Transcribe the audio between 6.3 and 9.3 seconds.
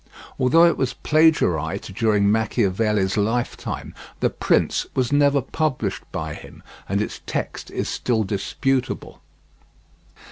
him, and its text is still disputable.